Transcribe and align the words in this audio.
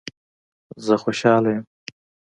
زه 0.85 0.93
خوشحاله 1.03 1.51
یم 1.55 1.63